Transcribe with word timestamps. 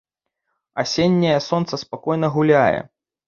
Асенняе 0.83 1.35
сонца 1.49 1.73
спакойна 1.83 2.27
гуляе. 2.39 2.81